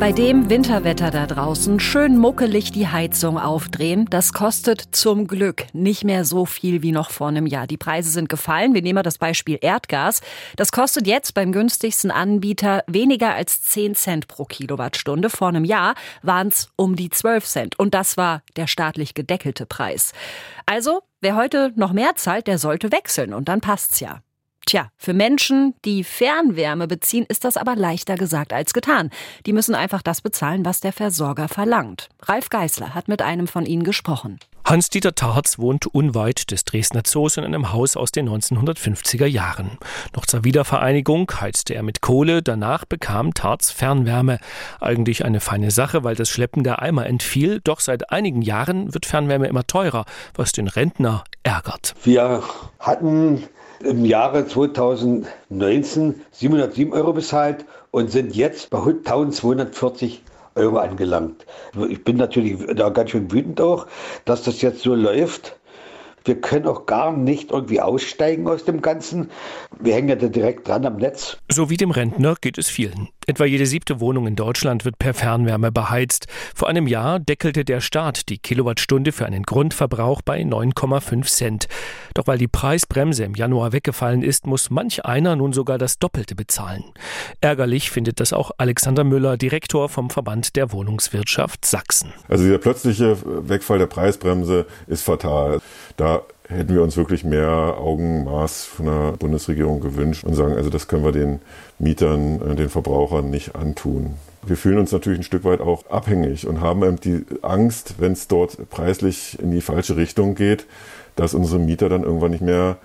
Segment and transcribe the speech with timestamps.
[0.00, 6.04] Bei dem Winterwetter da draußen schön muckelig die Heizung aufdrehen, das kostet zum Glück nicht
[6.04, 7.66] mehr so viel wie noch vor einem Jahr.
[7.66, 8.74] Die Preise sind gefallen.
[8.74, 10.20] Wir nehmen mal das Beispiel Erdgas.
[10.56, 15.30] Das kostet jetzt beim günstigsten Anbieter weniger als 10 Cent pro Kilowattstunde.
[15.30, 17.78] Vor einem Jahr waren es um die 12 Cent.
[17.78, 20.12] Und das war der staatlich gedeckelte Preis.
[20.66, 23.32] Also, wer heute noch mehr zahlt, der sollte wechseln.
[23.32, 24.20] Und dann passt's ja.
[24.66, 29.10] Tja, für Menschen, die Fernwärme beziehen, ist das aber leichter gesagt als getan.
[29.44, 32.08] Die müssen einfach das bezahlen, was der Versorger verlangt.
[32.22, 34.38] Ralf Geißler hat mit einem von ihnen gesprochen.
[34.66, 39.76] Hans-Dieter Tarz wohnt unweit des Dresdner Zoos in einem Haus aus den 1950er Jahren.
[40.16, 44.38] Noch zur Wiedervereinigung heizte er mit Kohle, danach bekam Tarz Fernwärme.
[44.80, 49.04] Eigentlich eine feine Sache, weil das Schleppen der Eimer entfiel, doch seit einigen Jahren wird
[49.04, 51.94] Fernwärme immer teurer, was den Rentner ärgert.
[52.02, 52.42] Wir
[52.78, 53.44] hatten
[53.80, 60.22] im Jahre 2019 707 Euro bezahlt und sind jetzt bei 1240
[60.54, 61.46] Euro angelangt.
[61.88, 63.86] Ich bin natürlich da ganz schön wütend auch,
[64.24, 65.56] dass das jetzt so läuft.
[66.24, 69.30] Wir können auch gar nicht irgendwie aussteigen aus dem Ganzen.
[69.78, 71.36] Wir hängen ja da direkt dran am Netz.
[71.52, 73.08] So wie dem Rentner geht es vielen.
[73.26, 76.26] Etwa jede siebte Wohnung in Deutschland wird per Fernwärme beheizt.
[76.54, 81.68] Vor einem Jahr deckelte der Staat die Kilowattstunde für einen Grundverbrauch bei 9,5 Cent.
[82.14, 86.34] Doch weil die Preisbremse im Januar weggefallen ist, muss manch einer nun sogar das Doppelte
[86.34, 86.84] bezahlen.
[87.40, 92.12] Ärgerlich findet das auch Alexander Müller, Direktor vom Verband der Wohnungswirtschaft Sachsen.
[92.28, 93.16] Also der plötzliche
[93.48, 95.60] Wegfall der Preisbremse ist fatal.
[95.96, 100.88] Da hätten wir uns wirklich mehr Augenmaß von der Bundesregierung gewünscht und sagen, also das
[100.88, 101.40] können wir den
[101.78, 104.14] Mietern, äh, den Verbrauchern nicht antun.
[104.46, 108.12] Wir fühlen uns natürlich ein Stück weit auch abhängig und haben eben die Angst, wenn
[108.12, 110.66] es dort preislich in die falsche Richtung geht,
[111.16, 112.76] dass unsere Mieter dann irgendwann nicht mehr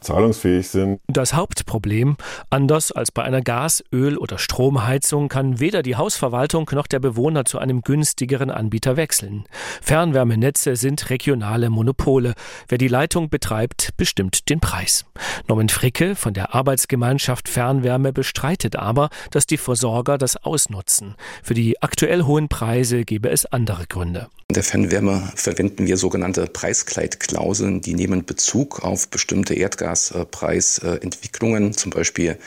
[0.00, 1.00] zahlungsfähig sind.
[1.06, 2.16] Das Hauptproblem,
[2.50, 7.44] anders als bei einer Gas-, Öl- oder Stromheizung, kann weder die Hausverwaltung noch der Bewohner
[7.44, 9.44] zu einem günstigeren Anbieter wechseln.
[9.82, 12.34] Fernwärmenetze sind regionale Monopole.
[12.68, 15.04] Wer die Leitung betreibt, bestimmt den Preis.
[15.48, 21.14] Norman Fricke von der Arbeitsgemeinschaft Fernwärme bestreitet aber, dass die Versorger das ausnutzen.
[21.42, 24.28] Für die aktuell hohen Preise gebe es andere Gründe.
[24.48, 29.54] In der Fernwärme verwenden wir sogenannte Preiskleidklauseln, die nehmen Bezug auf bestimmte
[29.86, 32.38] Erdgaspreisentwicklungen, zum Beispiel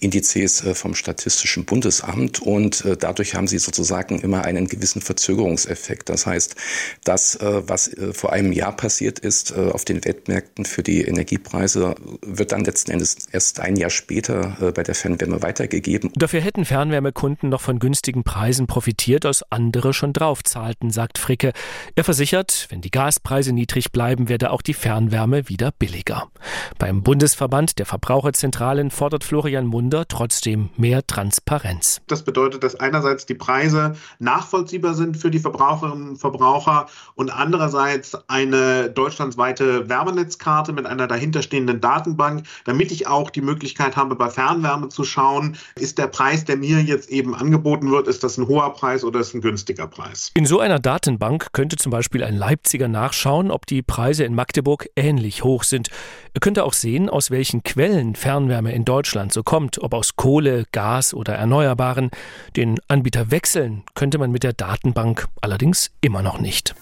[0.00, 6.08] Indizes äh, vom Statistischen Bundesamt und äh, dadurch haben sie sozusagen immer einen gewissen Verzögerungseffekt.
[6.08, 6.56] Das heißt,
[7.04, 12.52] das, äh, was vor einem Jahr passiert ist auf den Weltmärkten für die Energiepreise, wird
[12.52, 16.10] dann letzten Endes erst ein Jahr später bei der Fernwärme weitergegeben.
[16.14, 21.52] Dafür hätten Fernwärmekunden noch von günstigen Preisen profitiert, aus andere schon draufzahlten, sagt Frick Strecke.
[21.94, 26.30] Er versichert, wenn die Gaspreise niedrig bleiben, werde auch die Fernwärme wieder billiger.
[26.78, 32.00] Beim Bundesverband der Verbraucherzentralen fordert Florian Munder trotzdem mehr Transparenz.
[32.08, 38.16] Das bedeutet, dass einerseits die Preise nachvollziehbar sind für die Verbraucherinnen und Verbraucher und andererseits
[38.28, 44.88] eine deutschlandweite Wärmenetzkarte mit einer dahinterstehenden Datenbank, damit ich auch die Möglichkeit habe, bei Fernwärme
[44.88, 48.72] zu schauen, ist der Preis, der mir jetzt eben angeboten wird, ist das ein hoher
[48.72, 50.30] Preis oder ist ein günstiger Preis.
[50.34, 54.34] In so einer Datenbank Bank könnte zum Beispiel ein Leipziger nachschauen, ob die Preise in
[54.34, 55.88] Magdeburg ähnlich hoch sind.
[56.32, 60.66] Er könnte auch sehen, aus welchen Quellen Fernwärme in Deutschland so kommt, ob aus Kohle,
[60.70, 62.10] Gas oder Erneuerbaren.
[62.56, 66.74] Den Anbieter wechseln könnte man mit der Datenbank allerdings immer noch nicht.